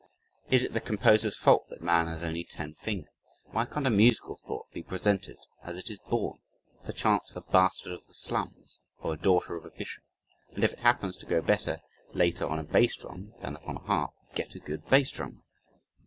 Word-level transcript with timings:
Is 0.49 0.63
it 0.63 0.73
the 0.73 0.81
composer's 0.81 1.37
fault 1.37 1.69
that 1.69 1.83
man 1.83 2.07
has 2.07 2.23
only 2.23 2.43
ten 2.43 2.73
fingers? 2.73 3.45
Why 3.51 3.65
can't 3.65 3.85
a 3.85 3.91
musical 3.91 4.35
thought 4.35 4.71
be 4.73 4.81
presented 4.81 5.37
as 5.61 5.77
it 5.77 5.91
is 5.91 5.99
born 5.99 6.39
perchance 6.83 7.35
"a 7.35 7.41
bastard 7.41 7.91
of 7.93 8.07
the 8.07 8.15
slums," 8.15 8.79
or 8.97 9.13
a 9.13 9.15
"daughter 9.15 9.55
of 9.55 9.63
a 9.63 9.69
bishop" 9.69 10.03
and 10.55 10.63
if 10.63 10.73
it 10.73 10.79
happens 10.79 11.17
to 11.17 11.27
go 11.27 11.39
better 11.43 11.81
later 12.13 12.47
on 12.47 12.57
a 12.57 12.63
bass 12.63 12.95
drum 12.95 13.35
(than 13.43 13.57
upon 13.57 13.75
a 13.75 13.79
harp) 13.81 14.15
get 14.33 14.55
a 14.55 14.59
good 14.59 14.87
bass 14.89 15.11
drummer. 15.11 15.43